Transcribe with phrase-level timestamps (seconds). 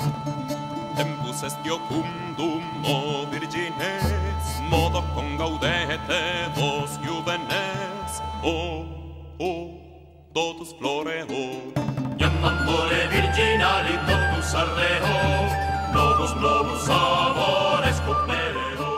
[0.00, 8.10] Tempus est iocundum o virgines, modo con gaudete vos juvenes,
[8.40, 8.88] o,
[9.36, 9.76] o,
[10.32, 11.76] totus floreo.
[12.16, 15.20] Iam amore virginali totus ardeo,
[15.92, 18.88] novus novus amores copereo.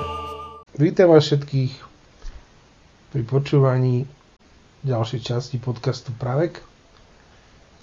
[0.78, 1.74] Vítam vás všetkých
[3.10, 4.06] pri počúvaní
[4.86, 6.62] ďalšej časti podcastu Pravek.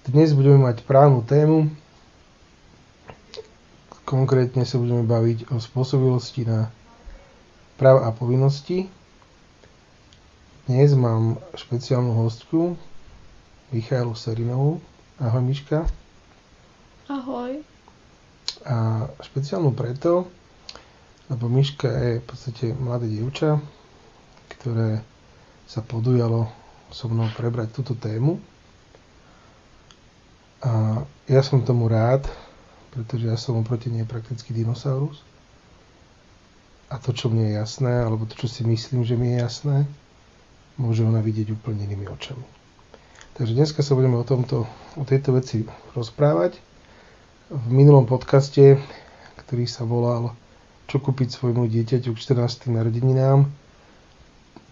[0.08, 1.68] Dnes budeme mať právnu tému.
[4.10, 6.74] Konkrétne sa budeme baviť o spôsobilosti na
[7.78, 8.90] práv a povinnosti.
[10.66, 12.74] Dnes mám špeciálnu hostku
[13.70, 14.82] Michailu Serinovú.
[15.22, 15.86] Ahoj Miška.
[17.06, 17.62] Ahoj.
[18.66, 20.26] A špeciálnu preto,
[21.30, 23.62] lebo Miška je v podstate mladé dievča,
[24.58, 25.06] ktoré
[25.70, 26.50] sa podujalo
[26.90, 28.42] so mnou prebrať túto tému.
[30.66, 32.26] A ja som tomu rád,
[32.90, 35.22] pretože ja som oproti nej prakticky dinosaurus.
[36.90, 39.78] A to, čo mne je jasné, alebo to, čo si myslím, že mi je jasné,
[40.76, 42.42] môže ona vidieť úplne inými očami.
[43.38, 44.66] Takže dneska sa budeme o, tomto,
[44.98, 46.58] o tejto veci rozprávať.
[47.50, 48.82] V minulom podcaste,
[49.40, 50.34] ktorý sa volal
[50.90, 52.74] Čo kúpiť svojmu dieťaťu k 14.
[52.74, 53.46] narodeninám,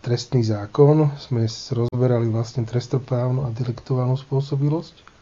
[0.02, 5.17] trestný zákon, sme rozberali vlastne trestoprávnu a delektuálnu spôsobilosť.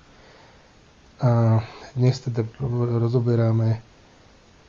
[1.26, 1.58] A
[1.98, 2.45] dnes teda
[3.02, 3.81] rozoberáme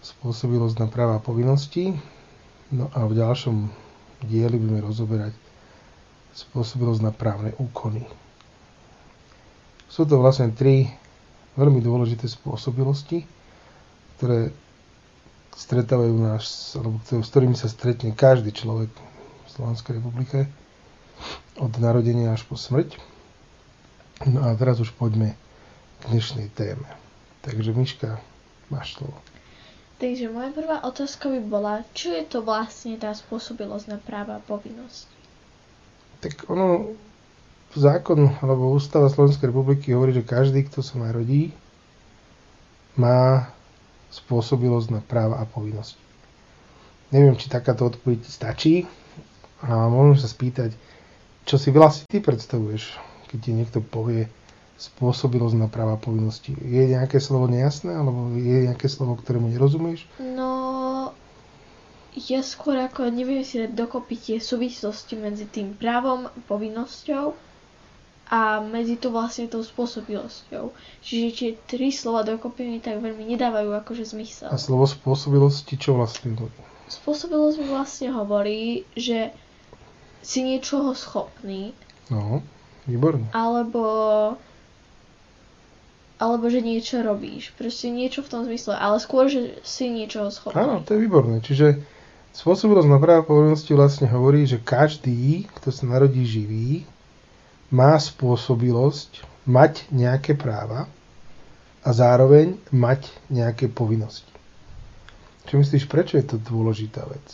[0.00, 1.92] spôsobilosť na práva a povinnosti.
[2.72, 3.68] No a v ďalšom
[4.24, 5.36] dieli budeme rozoberať
[6.32, 8.08] spôsobilosť na právne úkony.
[9.92, 10.88] Sú to vlastne tri
[11.60, 13.28] veľmi dôležité spôsobilosti,
[14.16, 14.48] ktoré
[15.52, 18.88] stretávajú nás, alebo s ktorými sa stretne každý človek
[19.52, 20.48] Slovenskej republike
[21.60, 22.96] od narodenia až po smrť.
[24.24, 25.36] No a teraz už poďme
[26.08, 26.86] dnešnej téme.
[27.42, 28.18] Takže Miška,
[28.70, 29.18] máš slovo.
[29.96, 34.44] Takže moja prvá otázka by bola, čo je to vlastne tá spôsobilosť na práva a
[34.44, 35.08] povinnosť?
[36.20, 36.92] Tak ono,
[37.72, 41.52] zákon alebo ústava Slovenskej republiky hovorí, že každý, kto sa narodí,
[42.96, 43.48] má
[44.12, 46.00] spôsobilosť na práva a povinnosti.
[47.12, 48.84] Neviem, či takáto odpoveď stačí,
[49.64, 50.76] a môžem sa spýtať,
[51.48, 52.96] čo si vlastne ty predstavuješ,
[53.32, 54.28] keď ti niekto povie
[54.76, 56.52] spôsobilosť na práva povinnosti.
[56.52, 60.04] Je nejaké slovo nejasné, alebo je nejaké slovo, ktorému nerozumieš?
[60.20, 61.16] No,
[62.16, 67.36] ja skôr ako neviem si dať dokopy tie súvislosti medzi tým právom, povinnosťou
[68.26, 70.74] a medzi to vlastne tou spôsobilosťou.
[71.00, 74.50] Čiže tie tri slova dokopy mi tak veľmi nedávajú akože zmysel.
[74.52, 76.52] A slovo spôsobilosti čo vlastne hovorí?
[76.86, 78.62] Spôsobilosť mi vlastne hovorí,
[78.98, 79.30] že
[80.26, 81.70] si niečoho schopný.
[82.10, 82.42] No,
[82.86, 83.30] výborne.
[83.30, 83.82] Alebo
[86.16, 87.52] alebo že niečo robíš.
[87.60, 88.72] Proste niečo v tom zmysle.
[88.72, 90.56] Ale skôr, že si niečoho schopný.
[90.56, 91.44] Áno, to je výborné.
[91.44, 91.84] Čiže
[92.32, 96.88] spôsobilosť na práva povinnosti vlastne hovorí, že každý, kto sa narodí živý,
[97.68, 100.88] má spôsobilosť mať nejaké práva
[101.84, 104.32] a zároveň mať nejaké povinnosti.
[105.46, 107.26] Čo myslíš, prečo je to dôležitá vec?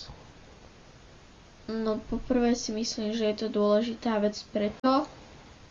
[1.72, 5.08] No poprvé si myslím, že je to dôležitá vec preto,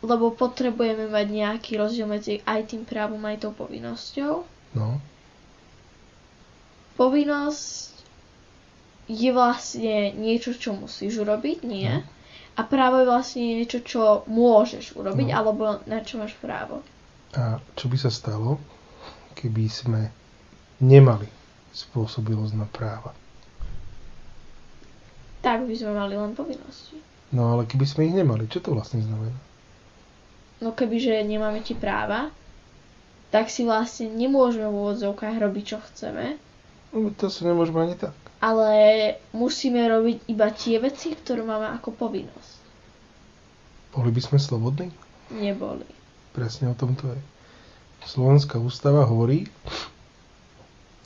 [0.01, 4.33] lebo potrebujeme mať nejaký rozdiel medzi aj tým právom, aj tou povinnosťou.
[4.73, 4.97] No.
[6.97, 7.91] Povinnosť
[9.11, 11.89] je vlastne niečo, čo musíš urobiť, nie?
[11.89, 12.05] No.
[12.57, 15.35] A právo je vlastne niečo, čo môžeš urobiť, No.
[15.37, 16.83] alebo na čo máš právo.
[17.31, 18.59] A čo by sa stalo,
[19.39, 20.11] keby sme
[20.83, 21.29] nemali
[21.71, 23.15] spôsobilosť na práva?
[25.41, 26.99] Tak by sme mali len povinnosti.
[27.31, 29.39] No ale keby sme ich nemali, čo to vlastne znamená?
[30.61, 32.29] No kebyže nemáme ti práva,
[33.29, 36.37] tak si vlastne nemôžeme v úvodzovkách robiť, čo chceme,
[36.91, 38.11] No to sa nemôžeme ani tak.
[38.43, 38.69] ale
[39.31, 42.59] musíme robiť iba tie veci, ktoré máme ako povinnosť.
[43.91, 44.91] Boli by sme slobodní?
[45.31, 45.87] Neboli.
[46.31, 47.21] Presne o tom to je.
[48.03, 49.47] Slovenská ústava hovorí,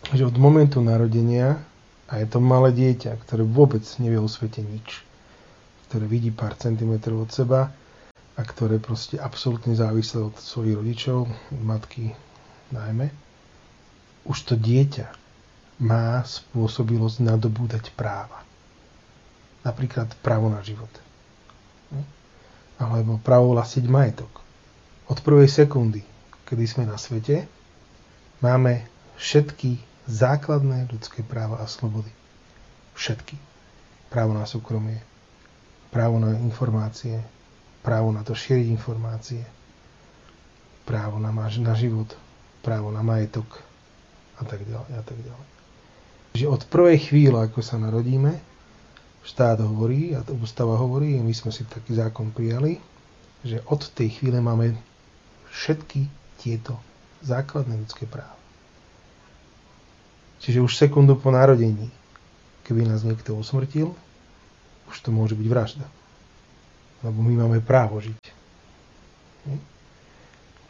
[0.09, 1.61] že od momentu narodenia
[2.05, 5.05] a je to malé dieťa, ktoré vôbec nevie o svete nič,
[5.87, 7.69] ktoré vidí pár centimetrov od seba
[8.35, 12.11] a ktoré proste absolútne závislé od svojich rodičov, od matky
[12.75, 13.07] najmä,
[14.27, 15.07] už to dieťa
[15.79, 18.43] má spôsobilosť nadobúdať práva.
[19.63, 20.91] Napríklad právo na život.
[22.75, 24.43] Alebo právo vlastiť majetok.
[25.07, 26.03] Od prvej sekundy,
[26.43, 27.47] kedy sme na svete,
[28.43, 28.83] máme
[29.15, 29.79] všetky
[30.11, 32.11] základné ľudské práva a slobody.
[32.99, 33.35] Všetky.
[34.11, 35.01] Právo na súkromie,
[35.91, 37.19] právo na informácie,
[37.85, 39.45] právo na to šíriť informácie,
[40.89, 42.09] právo na, na život,
[42.65, 43.61] právo na majetok,
[44.35, 45.47] a tak ďalej a tak ďalej.
[46.35, 48.35] Že od prvej chvíle, ako sa narodíme,
[49.23, 52.83] štát hovorí, a ústava hovorí, my sme si taký zákon prijali,
[53.45, 54.75] že od tej chvíle máme
[55.53, 56.09] všetky
[56.41, 56.75] tieto
[57.23, 58.35] základné ľudské práva.
[60.43, 61.89] Čiže už sekundu po narodení,
[62.67, 63.95] keby nás niekto usmrtil,
[64.91, 65.87] už to môže byť vražda.
[67.03, 68.23] Lebo my máme právo žiť.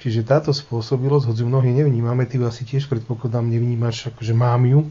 [0.06, 4.86] Čiže táto spôsobilosť, hoď mnohí nevnímame, ty asi tiež predpokladám nevnímaš, akože mám ju,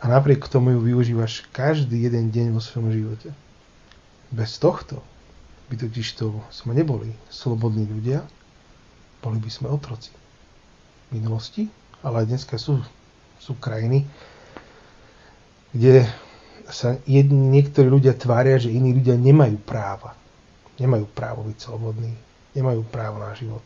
[0.00, 3.28] a napriek tomu ju využívaš každý jeden deň vo svojom živote.
[4.32, 5.04] Bez tohto
[5.68, 8.24] by totiž to sme neboli slobodní ľudia,
[9.20, 10.10] boli by sme otroci.
[11.12, 11.68] Minulosti,
[12.00, 12.80] ale aj dneska sú,
[13.36, 14.08] sú krajiny,
[15.76, 16.08] kde
[16.72, 20.14] sa jedni, niektorí ľudia tvária, že iní ľudia nemajú práva.
[20.80, 22.16] Nemajú právo byť slobodní,
[22.56, 23.62] nemajú právo na život,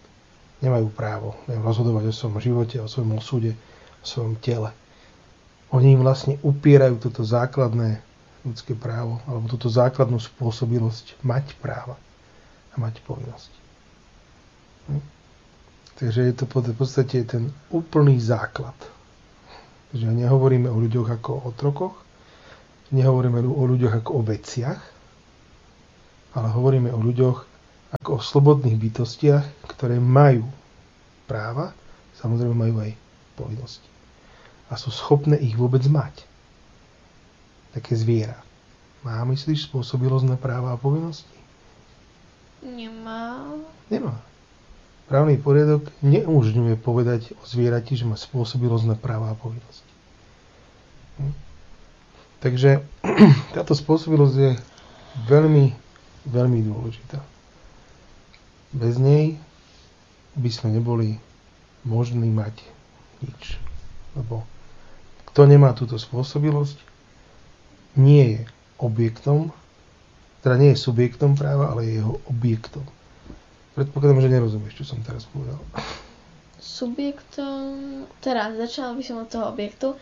[0.59, 3.55] nemajú právo rozhodovať o svojom živote, o svojom osude,
[4.03, 4.75] o svojom tele
[5.75, 7.99] oni im vlastne upierajú toto základné
[8.47, 11.99] ľudské právo, alebo túto základnú spôsobilosť mať práva
[12.71, 13.59] a mať povinnosti.
[14.87, 15.03] Hm?
[15.99, 18.75] Takže je to v podstate ten úplný základ.
[19.91, 21.95] Takže nehovoríme o ľuďoch ako o otrokoch,
[22.93, 24.81] nehovoríme o ľuďoch ako o veciach,
[26.35, 27.39] ale hovoríme o ľuďoch
[28.01, 30.45] ako o slobodných bytostiach, ktoré majú
[31.31, 31.71] práva,
[32.19, 32.91] samozrejme majú aj
[33.39, 33.95] povinnosti
[34.71, 36.25] a sú schopné ich vôbec mať.
[37.71, 38.39] Také zviera.
[39.05, 41.31] Má, myslíš, spôsobilosť na práva a povinnosti?
[42.65, 43.45] Nemá.
[43.93, 44.17] Nemá.
[45.05, 49.93] Právny poriadok neumožňuje povedať o zvierati, že má spôsobilosť na práva a povinnosti.
[51.21, 51.44] Hm?
[52.45, 52.85] Takže
[53.57, 54.53] táto spôsobilosť je
[55.33, 55.73] veľmi,
[56.29, 57.25] veľmi dôležitá.
[58.77, 59.41] Bez nej
[60.37, 61.17] by sme neboli
[61.89, 62.53] možní mať
[63.25, 63.57] nič.
[64.13, 64.45] Lebo
[65.33, 66.77] kto nemá túto spôsobilosť,
[67.97, 68.41] nie je
[68.77, 69.49] objektom,
[70.45, 72.85] teda nie je subjektom práva, ale je jeho objektom.
[73.73, 75.57] Predpokladám, že nerozumieš, čo som teraz povedal.
[76.61, 79.97] Subjektom, teraz začala by som od toho objektu.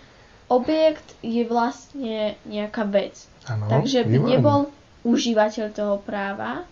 [0.52, 3.16] Objekt je vlastne nejaká vec.
[3.48, 4.30] Ano, Takže by výborné.
[4.36, 4.60] nebol
[5.02, 6.68] užívateľ toho práva,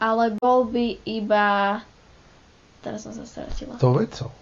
[0.00, 1.78] ale bol by iba...
[2.80, 3.76] Teraz som sa stratila.
[3.76, 4.32] To vecou.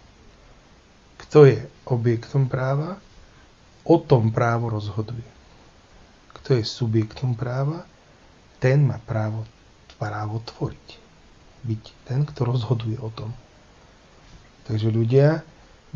[1.26, 1.58] Kto je
[1.90, 3.02] objektom práva
[3.87, 5.26] o tom právo rozhoduje.
[6.38, 7.82] Kto je subjektom práva,
[8.62, 9.43] ten má právo,
[9.98, 10.88] právo tvoriť.
[11.66, 13.34] Byť ten, kto rozhoduje o tom.
[14.66, 15.46] Takže ľudia,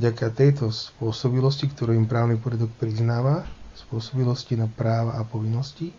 [0.01, 3.45] vďaka tejto spôsobilosti, ktorú im právny poriadok priznáva,
[3.77, 5.93] spôsobilosti na práva a povinnosti,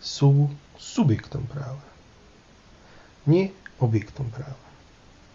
[0.00, 0.48] sú
[0.80, 1.84] subjektom práva.
[3.28, 3.52] Nie
[3.84, 4.56] objektom práva.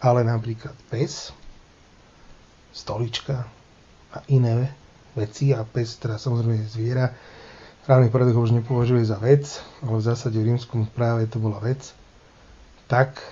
[0.02, 1.30] Ale napríklad pes,
[2.74, 3.46] stolička
[4.10, 4.74] a iné
[5.14, 7.14] veci a pes, teda samozrejme je zviera.
[7.86, 9.46] Právny poriadok už nepovažuje za vec,
[9.86, 11.94] ale v zásade v rímskom práve to bola vec,
[12.90, 13.22] tak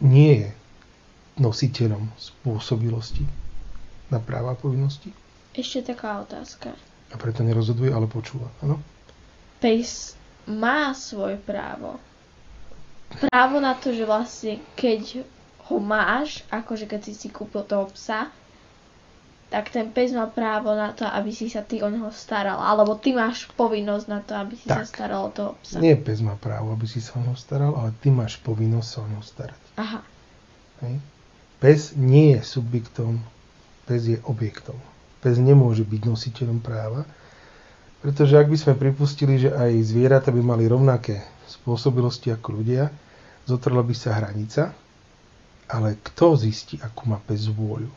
[0.00, 0.50] nie je
[1.40, 3.24] nositeľom spôsobilosti
[4.12, 5.10] na práva a povinnosti.
[5.56, 6.76] Ešte taká otázka.
[7.10, 8.78] A preto nerozhoduje, ale počúva, áno?
[9.58, 10.14] Pes
[10.46, 11.98] má svoje právo.
[13.18, 15.26] Právo na to, že vlastne keď
[15.66, 18.30] ho máš, akože keď si si kúpil toho psa,
[19.50, 22.62] tak ten pes má právo na to, aby si sa ty o neho staral.
[22.62, 24.82] Alebo ty máš povinnosť na to, aby si tak.
[24.82, 25.82] sa staral o toho psa.
[25.82, 28.98] Nie pes má právo, aby si sa o neho staral, ale ty máš povinnosť sa
[29.02, 29.60] o neho starať.
[29.74, 30.00] Aha.
[30.86, 31.02] Hej.
[31.60, 33.20] Pes nie je subjektom,
[33.84, 34.80] pes je objektom.
[35.20, 37.04] Pes nemôže byť nositeľom práva,
[38.00, 41.20] pretože ak by sme pripustili, že aj zvieratá by mali rovnaké
[41.52, 42.88] spôsobilosti ako ľudia,
[43.44, 44.72] zotrla by sa hranica,
[45.68, 47.92] ale kto zistí, akú má pes vôľu?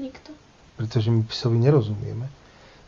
[0.00, 0.32] Nikto.
[0.80, 2.26] Pretože my psovi nerozumieme.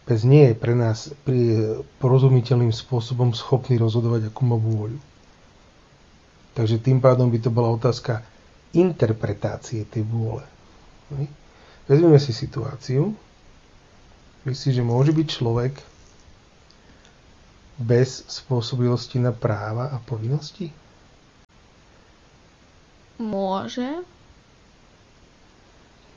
[0.09, 4.97] Pes nie je pre nás pri porozumiteľným spôsobom schopný rozhodovať, akú má vôľu.
[6.57, 8.25] Takže tým pádom by to bola otázka
[8.77, 10.45] interpretácie tej vôle.
[11.89, 13.17] Vezmeme si situáciu.
[14.45, 15.75] Myslíš, že môže byť človek
[17.79, 20.73] bez spôsobilosti na práva a povinnosti?
[23.19, 24.05] Môže,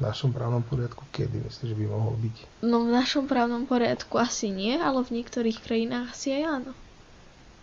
[0.02, 2.66] v našom právnom poriadku kedy myslíš, že by mohol byť?
[2.66, 6.72] No v našom právnom poriadku asi nie, ale v niektorých krajinách asi aj áno.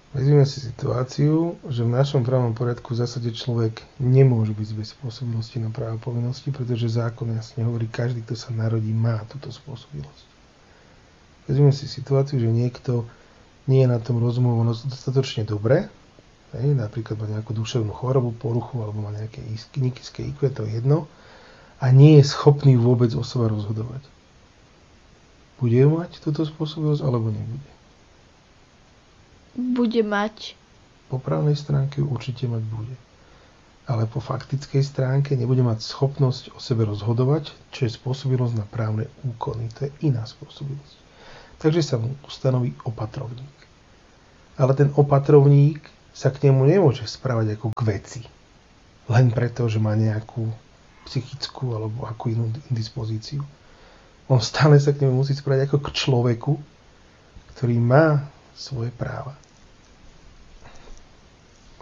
[0.08, 5.60] Vezmeme si situáciu, že v našom právnom poriadku v zásade človek nemôže byť bez spôsobilosti
[5.60, 10.26] na právo povinnosti, pretože zákon jasne hovorí, každý, kto sa narodí, má túto spôsobilosť.
[11.44, 13.04] Vezmeme si situáciu, že niekto
[13.68, 15.92] nie je na tom rozumovo dostatočne dobre,
[16.56, 19.44] hej, napríklad má nejakú duševnú chorobu, poruchu alebo má nejaké
[19.76, 21.04] nízke IQ, to je jedno,
[21.84, 24.00] a nie je schopný vôbec o sebe rozhodovať.
[25.60, 27.77] Bude mať túto spôsobilosť alebo nebude?
[29.58, 30.54] Bude mať.
[31.10, 32.94] Po právnej stránke určite mať bude.
[33.90, 39.10] Ale po faktickej stránke nebude mať schopnosť o sebe rozhodovať, čo je spôsobilosť na právne
[39.26, 39.66] úkony.
[39.74, 40.94] To je iná spôsobilosť.
[41.58, 43.58] Takže sa mu ustanoví opatrovník.
[44.62, 45.82] Ale ten opatrovník
[46.14, 48.22] sa k nemu nemôže správať ako k veci.
[49.10, 50.46] Len preto, že má nejakú
[51.10, 53.42] psychickú alebo akú inú indispozíciu.
[54.30, 56.52] On stále sa k nemu musí správať ako k človeku,
[57.58, 58.22] ktorý má
[58.54, 59.34] svoje práva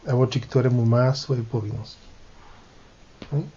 [0.06, 2.06] a voči ktorému má svoje povinnosti.
[3.34, 3.48] Hm?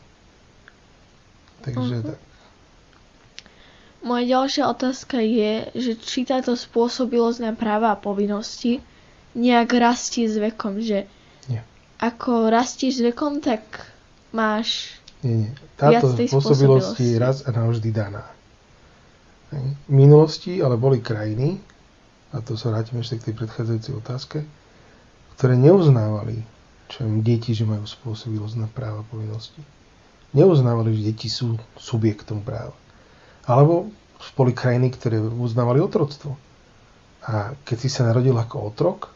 [1.62, 2.10] Takže uh-huh.
[2.14, 2.20] tak.
[4.00, 8.80] Moja ďalšia otázka je, že či táto spôsobilosť na práva a povinnosti
[9.36, 11.06] nejak rastie s vekom, že
[11.52, 11.68] Nie.
[12.00, 13.62] ako rastíš s vekom, tak
[14.32, 15.52] máš nie, nie.
[15.76, 18.24] Táto spôsobilosť je raz a navždy daná.
[19.52, 21.60] V minulosti ale boli krajiny,
[22.32, 24.38] a to sa vrátime ešte k tej predchádzajúcej otázke,
[25.40, 26.44] ktoré neuznávali
[26.90, 29.62] čo im deti, že majú spôsobilosť na práva povinnosti.
[30.34, 32.74] Neuznávali, že deti sú subjektom práva.
[33.46, 33.94] Alebo
[34.34, 36.34] boli krajiny, ktoré uznávali otroctvo.
[37.30, 39.14] A keď si sa narodil ako otrok,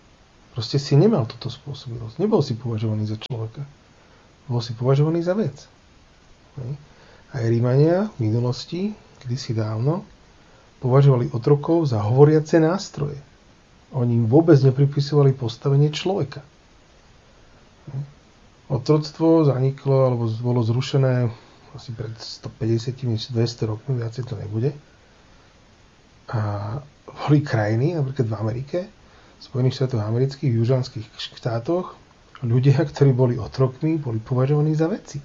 [0.53, 2.21] proste si nemal túto spôsobilosť.
[2.21, 3.65] Nebol si považovaný za človeka.
[4.45, 5.65] Bol si považovaný za vec.
[7.33, 8.93] Aj Rímania v minulosti,
[9.25, 10.05] kedysi dávno,
[10.77, 13.17] považovali otrokov za hovoriace nástroje.
[13.93, 16.41] Oni im vôbec nepripisovali postavenie človeka.
[18.73, 21.29] Otroctvo zaniklo alebo bolo zrušené
[21.73, 24.73] asi pred 150-200 rokmi, viacej to nebude.
[26.33, 26.41] A
[27.05, 28.79] boli krajiny, napríklad v Amerike,
[29.37, 31.97] v Spojených štátoch amerických, v južanských štátoch,
[32.45, 35.21] ľudia, ktorí boli otrokmi, boli považovaní za veci.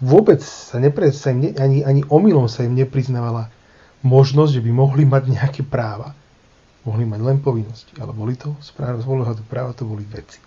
[0.00, 3.52] Vôbec sa, nepre, sa im ne, ani, ani omylom sa im nepriznávala
[4.00, 6.16] možnosť, že by mohli mať nejaké práva.
[6.88, 10.40] Mohli mať len povinnosti, ale boli to, z pohľadu práva, to boli veci.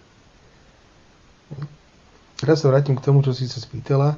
[2.41, 4.17] Teraz sa vrátim k tomu, čo si sa spýtala.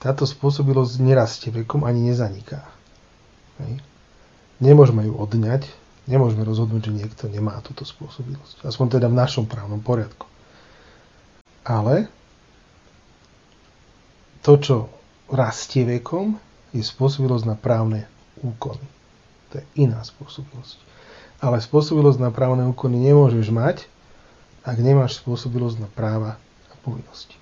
[0.00, 2.64] Táto spôsobilosť nerastie vekom ani nezaniká.
[4.56, 5.68] Nemôžeme ju odňať,
[6.08, 8.64] nemôžeme rozhodnúť, že niekto nemá túto spôsobilosť.
[8.64, 10.24] Aspoň teda v našom právnom poriadku.
[11.60, 12.08] Ale
[14.40, 14.76] to, čo
[15.28, 16.40] rastie vekom,
[16.72, 18.08] je spôsobilosť na právne
[18.40, 18.82] úkony.
[19.52, 20.80] To je iná spôsobilosť.
[21.40, 23.88] Ale spôsobilosť na právne úkony nemôžeš mať,
[24.60, 26.36] ak nemáš spôsobilosť na práva
[26.68, 27.40] a povinnosti.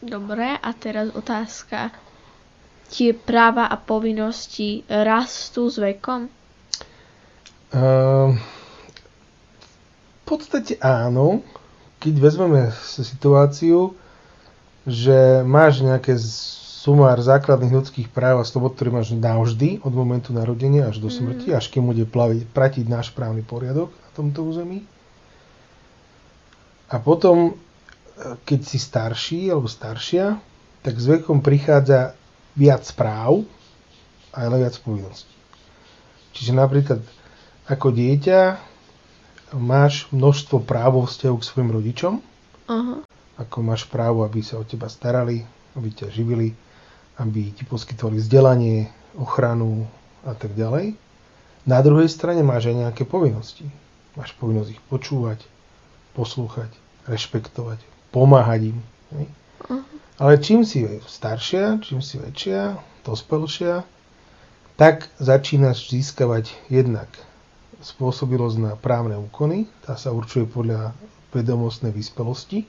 [0.00, 1.92] Dobre, a teraz otázka.
[2.86, 6.30] Tie práva a povinnosti rastú s vekom?
[7.74, 8.32] Uh,
[10.22, 11.42] v podstate áno.
[11.98, 13.98] Keď vezmeme situáciu,
[14.86, 16.14] že máš nejaké
[16.86, 21.50] sumár základných ľudských práv a slobod, ktoré máš navždy od momentu narodenia až do smrti,
[21.50, 21.58] mm.
[21.58, 24.86] až kým bude plaviť, pratiť náš právny poriadok na tomto území.
[26.86, 27.58] A potom,
[28.46, 30.38] keď si starší alebo staršia,
[30.86, 32.14] tak s vekom prichádza
[32.54, 33.42] viac práv
[34.30, 35.34] a ale viac povinností.
[36.38, 37.02] Čiže napríklad
[37.66, 38.62] ako dieťa
[39.58, 42.14] máš množstvo práv vo vzťahu k svojim rodičom.
[42.70, 43.02] Uh-huh.
[43.42, 45.42] Ako máš právo, aby sa o teba starali,
[45.74, 46.54] aby ťa živili,
[47.16, 49.88] aby ti poskytovali vzdelanie, ochranu
[50.22, 50.96] a tak ďalej.
[51.66, 53.66] Na druhej strane máš aj nejaké povinnosti.
[54.14, 55.42] Máš povinnosť ich počúvať,
[56.14, 56.70] poslúchať,
[57.10, 57.82] rešpektovať,
[58.14, 58.78] pomáhať im.
[59.12, 59.82] Uh-huh.
[60.16, 63.84] Ale čím si staršia, čím si väčšia, dospelšia,
[64.76, 67.08] tak začínaš získavať jednak
[67.80, 69.68] spôsobilosť na právne úkony.
[69.84, 70.96] Tá sa určuje podľa
[71.32, 72.64] vedomostnej vyspelosti,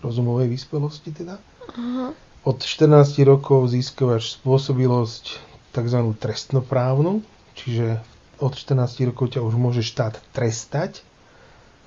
[0.00, 1.36] rozumovej vyspelosti teda.
[1.74, 2.16] Uh-huh.
[2.46, 5.42] Od 14 rokov získavaš spôsobilosť
[5.74, 6.00] tzv.
[6.18, 7.26] trestnoprávnu,
[7.58, 7.98] čiže
[8.38, 11.02] od 14 rokov ťa už môže štát trestať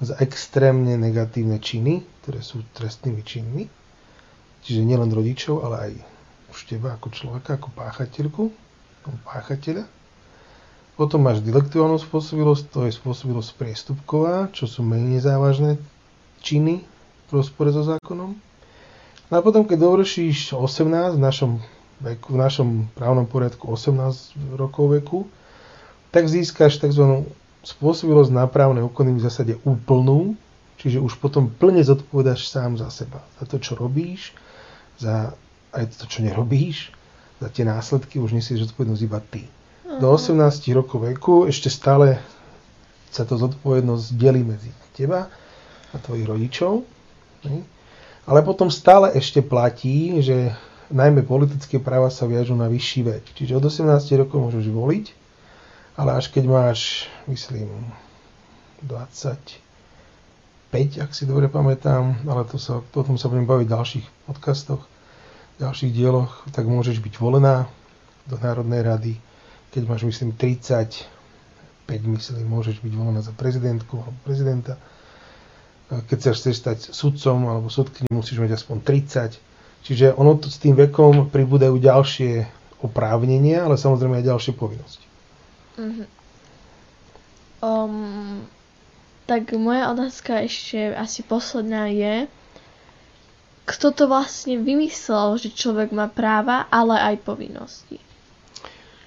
[0.03, 3.63] za extrémne negatívne činy, ktoré sú trestnými činmi.
[4.61, 5.91] Čiže nielen rodičov, ale aj
[6.51, 8.43] už teba ako človeka, ako páchateľku,
[9.01, 9.87] ako páchateľa.
[10.99, 15.79] Potom máš dilektuálnu spôsobilosť, to je spôsobilosť priestupková, čo sú menej závažné
[16.43, 16.83] činy
[17.25, 18.50] v rozpore so zákonom.
[19.31, 21.51] No a potom, keď dovršíš 18 v našom,
[22.03, 22.69] veku, v našom
[22.99, 25.19] právnom poriadku 18 rokov veku,
[26.11, 27.23] tak získaš tzv
[27.63, 30.35] spôsobilosť na právne úkony v zásade úplnú,
[30.83, 33.23] čiže už potom plne zodpovedáš sám za seba.
[33.39, 34.35] Za to, čo robíš,
[34.99, 35.31] za
[35.71, 36.91] aj to, čo nerobíš,
[37.39, 39.47] za tie následky už nesieš zodpovednosť iba ty.
[39.87, 40.35] Do 18
[40.75, 42.19] rokov veku ešte stále
[43.07, 45.31] sa to zodpovednosť delí medzi teba
[45.91, 46.83] a tvojich rodičov.
[48.23, 50.53] Ale potom stále ešte platí, že
[50.91, 53.23] najmä politické práva sa viažú na vyšší vek.
[53.33, 53.87] Čiže od 18
[54.21, 55.05] rokov môžeš voliť,
[55.97, 56.79] ale až keď máš,
[57.25, 57.67] myslím,
[58.85, 59.57] 25,
[61.01, 64.83] ak si dobre pamätám, ale to sa, o tom sa budem baviť v ďalších podcastoch,
[65.57, 67.65] v ďalších dieloch, tak môžeš byť volená
[68.25, 69.13] do Národnej rady.
[69.71, 71.07] Keď máš, myslím, 35,
[71.87, 74.75] myslím, môžeš byť volená za prezidentku alebo prezidenta.
[75.91, 80.61] Keď sa chceš stať sudcom alebo sudkyni, musíš mať aspoň 30 Čiže ono to, s
[80.61, 82.45] tým vekom pribúdajú ďalšie
[82.85, 85.05] oprávnenia, ale samozrejme aj ďalšie povinnosti.
[85.77, 86.07] Mm-hmm.
[87.61, 88.45] Um,
[89.25, 92.25] tak moja otázka ešte asi posledná je,
[93.69, 98.01] kto to vlastne vymyslel, že človek má práva, ale aj povinnosti?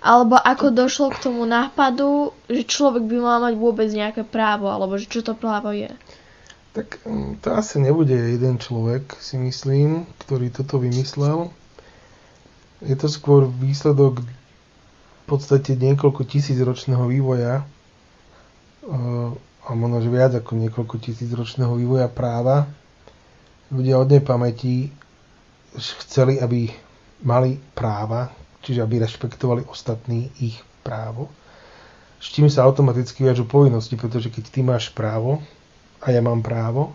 [0.05, 4.95] Alebo ako došlo k tomu nápadu, že človek by mal mať vôbec nejaké právo, alebo
[5.01, 5.91] že čo to právo je?
[6.75, 11.55] Tak mm, to asi nebude jeden človek, si myslím, ktorý toto vymyslel.
[12.83, 19.31] Je to skôr výsledok v podstate niekoľko tisíc ročného vývoja eh,
[19.65, 22.69] a možno že viac ako niekoľko tisíc ročného vývoja práva.
[23.71, 24.91] Ľudia od nepamäti
[25.79, 26.69] chceli, aby
[27.25, 28.29] mali práva,
[28.61, 31.31] čiže aby rešpektovali ostatní ich právo.
[32.21, 35.41] S čím sa automaticky viažu povinnosti, pretože keď ty máš právo,
[36.05, 36.93] a ja mám právo,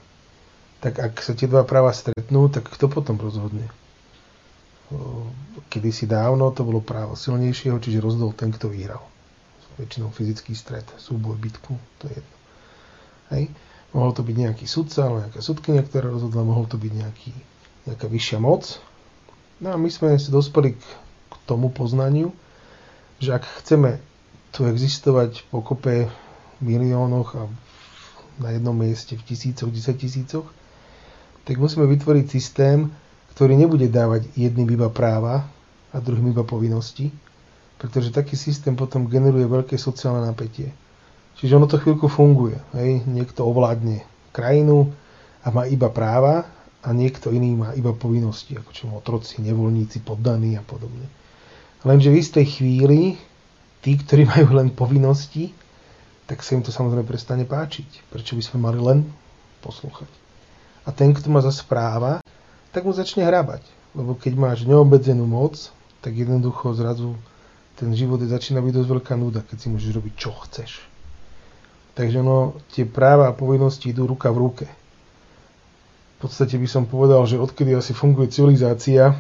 [0.80, 3.66] tak ak sa tie dva práva stretnú, tak kto potom rozhodne?
[5.70, 9.02] Kedy si dávno to bolo právo silnejšieho, čiže rozhodol ten, kto vyhral.
[9.82, 12.36] Väčšinou fyzický stret, súboj, bitku, to je jedno.
[13.34, 13.44] Hej.
[13.90, 17.32] Mohol to byť nejaký sudca, alebo nejaká sudkynia, ktorá rozhodla, mohol to byť nejaký,
[17.90, 18.78] nejaká vyššia moc.
[19.58, 20.82] No a my sme si dospeli k,
[21.32, 22.30] k tomu poznaniu,
[23.18, 23.98] že ak chceme
[24.54, 26.10] tu existovať po kope
[26.62, 27.50] miliónoch a
[28.40, 30.48] na jednom mieste v tisícoch, desať tisícoch,
[31.44, 32.92] tak musíme vytvoriť systém,
[33.36, 35.48] ktorý nebude dávať jedným iba práva
[35.90, 37.12] a druhým iba povinnosti,
[37.80, 40.76] pretože taký systém potom generuje veľké sociálne napätie.
[41.40, 42.60] Čiže ono to chvíľku funguje.
[42.76, 43.08] Hej?
[43.08, 44.04] Niekto ovládne
[44.36, 44.92] krajinu
[45.40, 46.52] a má iba práva
[46.84, 51.08] a niekto iný má iba povinnosti, ako čo otroci, nevoľníci, poddaní a podobne.
[51.88, 53.16] Lenže v istej chvíli
[53.80, 55.56] tí, ktorí majú len povinnosti,
[56.30, 58.06] tak sa im to samozrejme prestane páčiť.
[58.14, 59.00] Prečo by sme mali len
[59.66, 60.06] poslúchať?
[60.86, 62.22] A ten, kto ma zase práva,
[62.70, 63.66] tak mu začne hrabať.
[63.98, 65.58] Lebo keď máš neobmedzenú moc,
[66.06, 67.18] tak jednoducho zrazu
[67.82, 70.86] ten život je začína byť dosť veľká nuda, keď si môžeš robiť, čo chceš.
[71.98, 74.68] Takže no, tie práva a povinnosti idú ruka v ruke.
[76.22, 79.18] V podstate by som povedal, že odkedy asi funguje civilizácia,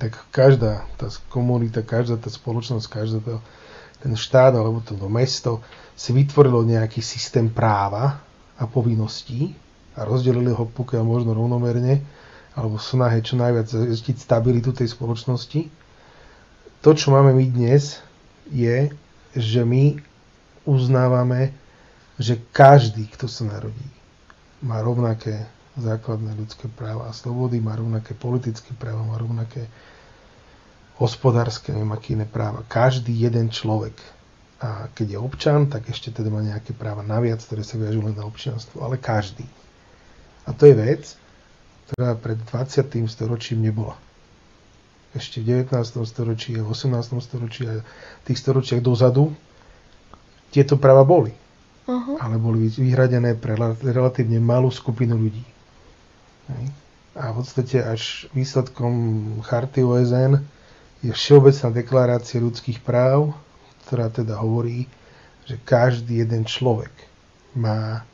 [0.00, 3.34] tak každá tá komunita, každá tá spoločnosť, každá tá
[4.04, 5.64] ten štát alebo to mesto
[5.96, 8.20] si vytvorilo nejaký systém práva
[8.60, 9.56] a povinností
[9.96, 12.04] a rozdelili ho pokiaľ možno rovnomerne
[12.52, 15.72] alebo snahe čo najviac zistiť stabilitu tej spoločnosti.
[16.84, 18.04] To, čo máme my dnes,
[18.52, 18.92] je,
[19.32, 19.98] že my
[20.68, 21.56] uznávame,
[22.20, 23.88] že každý, kto sa narodí,
[24.60, 29.66] má rovnaké základné ľudské práva a slobody, má rovnaké politické práva, má rovnaké
[30.98, 32.62] hospodárske, neviem aké iné práva.
[32.66, 33.94] Každý jeden človek.
[34.62, 38.14] A keď je občan, tak ešte teda má nejaké práva naviac, ktoré sa viažú len
[38.14, 38.80] na občianstvo.
[38.80, 39.44] Ale každý.
[40.46, 41.02] A to je vec,
[41.90, 43.04] ktorá pred 20.
[43.10, 43.98] storočím nebola.
[45.14, 45.70] Ešte v 19.
[46.06, 47.22] storočí a v 18.
[47.22, 47.84] storočí a
[48.26, 49.30] tých storočiach dozadu
[50.50, 51.34] tieto práva boli.
[51.84, 52.16] Uh-huh.
[52.16, 55.44] Ale boli vyhradené pre relatívne malú skupinu ľudí.
[57.14, 58.94] A v podstate až výsledkom
[59.44, 60.40] charty OSN
[61.04, 63.36] je Všeobecná deklarácia ľudských práv,
[63.84, 64.88] ktorá teda hovorí,
[65.44, 66.90] že každý jeden človek
[67.52, 68.08] má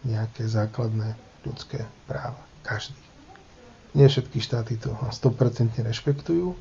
[0.00, 1.12] nejaké základné
[1.44, 2.40] ľudské práva.
[2.64, 2.96] Každý.
[3.92, 6.56] Nie všetky štáty to 100% rešpektujú,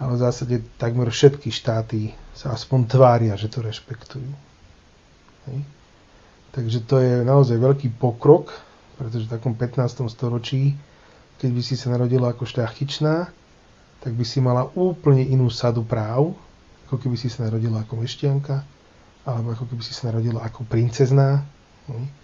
[0.00, 4.32] ale v zásade takmer všetky štáty sa aspoň tvária, že to rešpektujú.
[5.52, 5.60] Hej.
[6.56, 8.52] Takže to je naozaj veľký pokrok,
[8.96, 10.08] pretože v takom 15.
[10.08, 10.72] storočí,
[11.36, 13.41] keď by si sa narodila ako šľachtičná,
[14.02, 16.34] tak by si mala úplne inú sadu práv,
[16.90, 18.66] ako keby si sa narodila ako mešťanka,
[19.22, 21.46] alebo ako keby si sa narodila ako princezná,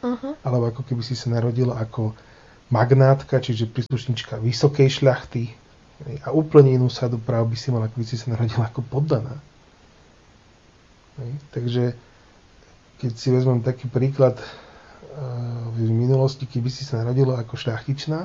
[0.02, 0.34] uh-huh.
[0.42, 2.18] alebo ako keby si sa narodila ako
[2.68, 5.54] magnátka, čiže príslušnička vysokej šľachty.
[6.26, 9.38] A úplne inú sadu práv by si mala, ako by si sa narodila ako poddaná.
[11.54, 11.94] Takže
[12.98, 14.38] keď si vezmem taký príklad
[15.74, 18.20] v minulosti, keby si sa narodila ako šľachtičná,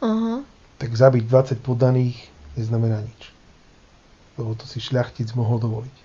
[0.00, 0.40] uh-huh.
[0.80, 3.22] tak zabiť 20 poddaných neznamená nič.
[4.34, 5.96] Lebo to si šľachtic mohol dovoliť.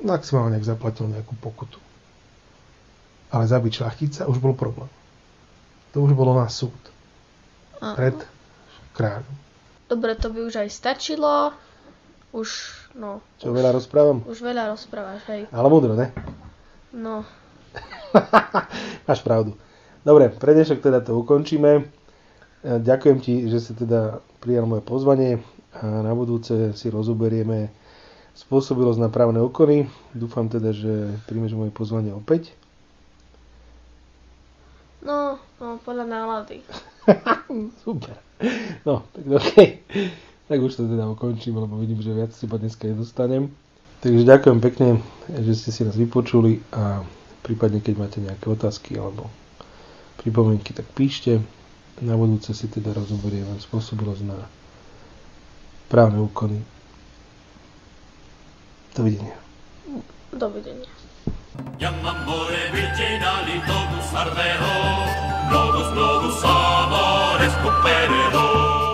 [0.00, 1.76] Maximálne, ak zaplatil nejakú pokutu.
[3.30, 4.88] Ale zabiť šľachtica už bol problém.
[5.92, 6.74] To už bolo na súd.
[7.78, 8.16] Pred
[8.92, 9.34] kráľom.
[9.86, 11.52] Dobre, to by už aj stačilo.
[12.30, 12.48] Už,
[12.94, 14.22] no, Čo veľa rozprávam?
[14.22, 15.42] už veľa rozprávaš, hej.
[15.50, 16.14] Ale múdro, ne?
[16.94, 17.26] No,
[19.08, 19.54] Máš pravdu.
[20.00, 21.86] Dobre, pre dnešok teda to ukončíme.
[22.60, 25.40] E, Ďakujem ti, že si teda prijal moje pozvanie
[25.72, 27.70] a na budúce si rozoberieme
[28.34, 29.86] spôsobilosť na právne úkony.
[30.12, 32.52] Dúfam teda, že príjmeš moje pozvanie opäť.
[35.04, 36.60] no, no, podľa nálady.
[37.84, 38.16] Super.
[38.84, 39.54] No, tak OK.
[40.50, 43.54] Tak už to teda ukončím, lebo vidím, že viac si dneska nedostanem.
[44.00, 44.88] Takže ďakujem pekne,
[45.28, 47.04] že ste si nás vypočuli a
[47.44, 49.28] prípadne keď máte nejaké otázky alebo
[50.18, 51.38] pripomienky, tak píšte.
[52.00, 54.48] Na budúce si teda rozoberieme spôsobilosť na
[55.92, 56.64] právne úkony.
[58.96, 59.36] Dovidenia.
[60.32, 60.88] Dovidenia.
[61.76, 64.76] Jam amore virginali totus ardeo,
[65.52, 68.89] novus novus amores cuperero.